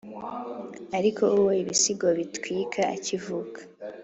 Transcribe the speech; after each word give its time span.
ariko 0.97 1.23
uwo 1.37 1.51
ibisigo 1.61 2.07
bitwika 2.17 2.81
akivuka 2.95 3.59